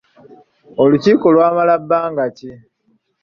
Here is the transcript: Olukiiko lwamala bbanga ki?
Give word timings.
Olukiiko 0.81 1.25
lwamala 1.35 1.75
bbanga 1.81 2.25
ki? 2.37 2.51